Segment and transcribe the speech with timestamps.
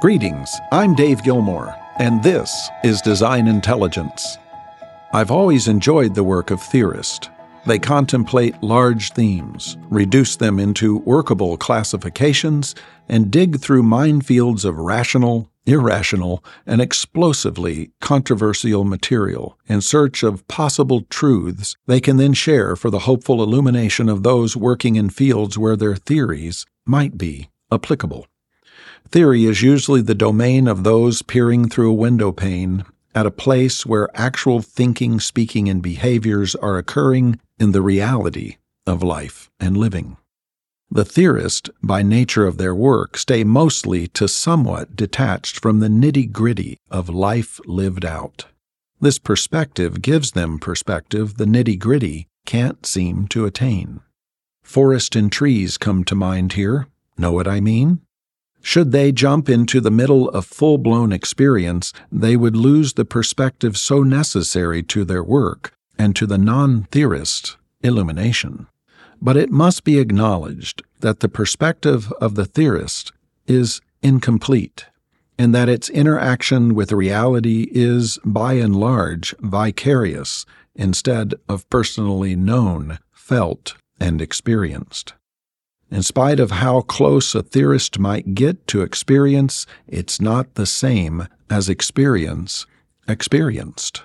[0.00, 4.38] Greetings, I'm Dave Gilmore, and this is Design Intelligence.
[5.12, 7.28] I've always enjoyed the work of theorists.
[7.66, 12.74] They contemplate large themes, reduce them into workable classifications,
[13.10, 21.02] and dig through minefields of rational, irrational, and explosively controversial material in search of possible
[21.10, 25.76] truths they can then share for the hopeful illumination of those working in fields where
[25.76, 28.26] their theories might be applicable.
[29.08, 32.84] Theory is usually the domain of those peering through a window pane
[33.14, 38.56] at a place where actual thinking, speaking, and behaviors are occurring in the reality
[38.86, 40.16] of life and living.
[40.92, 46.32] The theorists, by nature of their work, stay mostly to somewhat detached from the nitty
[46.32, 48.46] gritty of life lived out.
[49.00, 54.00] This perspective gives them perspective the nitty gritty can't seem to attain.
[54.62, 56.88] Forest and trees come to mind here.
[57.16, 58.00] Know what I mean?
[58.62, 63.76] Should they jump into the middle of full blown experience, they would lose the perspective
[63.76, 68.66] so necessary to their work and to the non theorist illumination.
[69.20, 73.12] But it must be acknowledged that the perspective of the theorist
[73.46, 74.86] is incomplete,
[75.38, 82.98] and that its interaction with reality is, by and large, vicarious instead of personally known,
[83.12, 85.14] felt, and experienced.
[85.90, 91.26] In spite of how close a theorist might get to experience, it's not the same
[91.50, 92.64] as experience
[93.08, 94.02] experienced.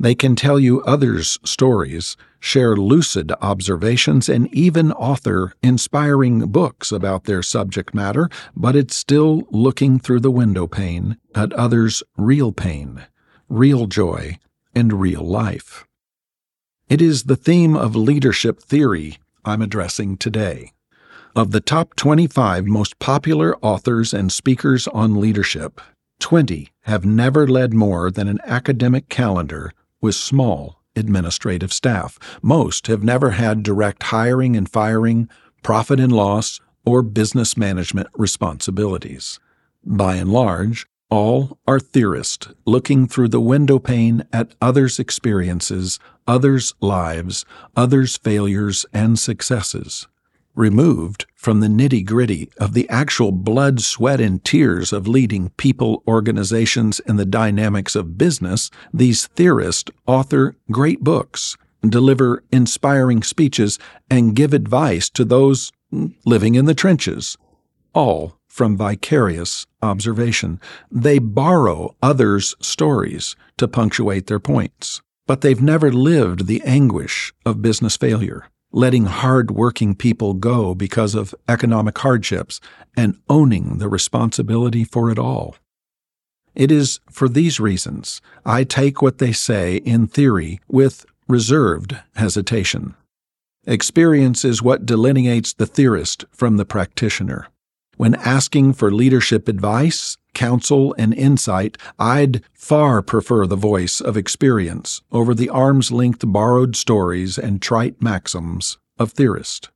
[0.00, 7.24] They can tell you others' stories, share lucid observations, and even author inspiring books about
[7.24, 13.06] their subject matter, but it's still looking through the window pane at others' real pain,
[13.48, 14.36] real joy,
[14.74, 15.86] and real life.
[16.88, 20.72] It is the theme of leadership theory I'm addressing today.
[21.34, 25.80] Of the top 25 most popular authors and speakers on leadership,
[26.20, 32.18] 20 have never led more than an academic calendar with small administrative staff.
[32.40, 35.28] Most have never had direct hiring and firing,
[35.62, 39.40] profit and loss, or business management responsibilities.
[39.84, 46.72] By and large, all are theorists looking through the window pane at others' experiences, others'
[46.80, 47.44] lives,
[47.76, 50.08] others' failures and successes.
[50.54, 56.02] Removed from the nitty gritty of the actual blood, sweat, and tears of leading people,
[56.08, 63.78] organizations, and the dynamics of business, these theorists author great books, deliver inspiring speeches,
[64.08, 65.72] and give advice to those
[66.24, 67.36] living in the trenches.
[67.92, 70.60] All from vicarious observation.
[70.90, 77.62] They borrow others' stories to punctuate their points, but they've never lived the anguish of
[77.62, 82.60] business failure, letting hard-working people go because of economic hardships
[82.94, 85.56] and owning the responsibility for it all.
[86.54, 92.96] It is for these reasons I take what they say in theory with reserved hesitation.
[93.66, 97.48] Experience is what delineates the theorist from the practitioner.
[98.02, 105.02] When asking for leadership advice, counsel, and insight, I'd far prefer the voice of experience
[105.12, 109.70] over the arm's length borrowed stories and trite maxims of theorists.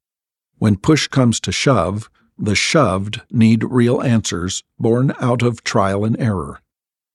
[0.58, 6.20] When push comes to shove, the shoved need real answers born out of trial and
[6.20, 6.60] error.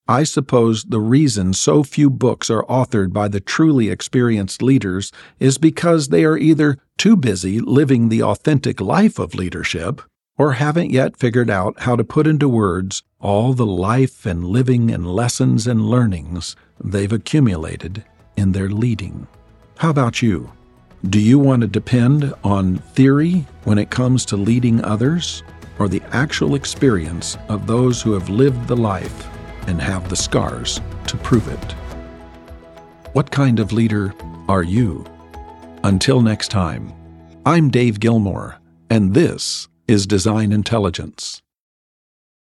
[0.08, 5.12] I suppose the reason so few books are authored by the truly experienced leaders
[5.42, 10.02] is because they are either too busy living the authentic life of leadership
[10.42, 14.90] or haven't yet figured out how to put into words all the life and living
[14.90, 18.04] and lessons and learnings they've accumulated
[18.36, 19.28] in their leading.
[19.78, 20.52] How about you?
[21.08, 25.44] Do you want to depend on theory when it comes to leading others,
[25.78, 29.28] or the actual experience of those who have lived the life
[29.68, 31.72] and have the scars to prove it?
[33.14, 34.16] What kind of leader
[34.50, 35.06] are you?
[35.84, 36.92] Until next time,
[37.46, 38.58] I'm Dave Gilmore,
[38.90, 41.42] and this is design intelligence.